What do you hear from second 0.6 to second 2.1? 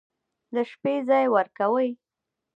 شپې ځاى وركوي.